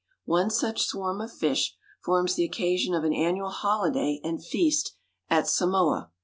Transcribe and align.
One 0.25 0.49
such 0.49 0.81
swarm 0.87 1.21
of 1.21 1.31
fish 1.31 1.75
forms 2.03 2.33
the 2.33 2.43
occasion 2.43 2.95
of 2.95 3.03
an 3.03 3.13
annual 3.13 3.51
holiday 3.51 4.19
and 4.23 4.43
feast 4.43 4.95
at 5.29 5.47
Samoa. 5.47 6.09